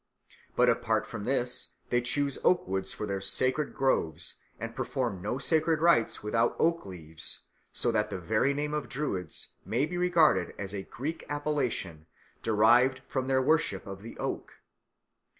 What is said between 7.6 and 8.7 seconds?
so that the very